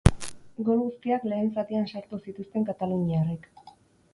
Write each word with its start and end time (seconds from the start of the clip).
Gol 0.69 0.79
guztiak 0.83 1.27
lehen 1.33 1.51
zatian 1.57 1.85
sartu 1.91 2.21
zituzten 2.29 2.67
kataluniarrek. 2.71 3.47